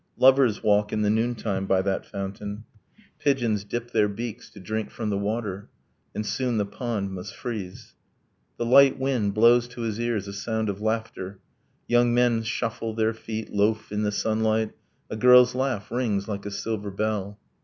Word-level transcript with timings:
Lovers 0.17 0.63
walk 0.63 0.91
in 0.91 1.03
the 1.03 1.11
noontime 1.11 1.67
by 1.67 1.83
that 1.83 2.07
fountain. 2.07 2.63
Pigeons 3.19 3.63
dip 3.63 3.91
their 3.91 4.07
beaks 4.09 4.49
to 4.49 4.59
drink 4.59 4.89
from 4.89 5.11
the 5.11 5.17
water. 5.19 5.69
And 6.15 6.25
soon 6.25 6.57
the 6.57 6.65
pond 6.65 7.11
must 7.11 7.35
freeze. 7.35 7.93
The 8.57 8.65
light 8.65 8.97
wind 8.97 9.35
blows 9.35 9.67
to 9.67 9.81
his 9.81 9.99
ears 9.99 10.27
a 10.27 10.33
sound 10.33 10.69
of 10.69 10.81
laughter, 10.81 11.37
Young 11.87 12.15
men 12.15 12.41
shuffle 12.41 12.95
their 12.95 13.13
feet, 13.13 13.53
loaf 13.53 13.91
in 13.91 14.01
the 14.01 14.11
sunlight; 14.11 14.71
A 15.11 15.15
girl's 15.15 15.53
laugh 15.53 15.91
rings 15.91 16.27
like 16.27 16.47
a 16.47 16.51
silver 16.51 16.89
bell. 16.89 17.37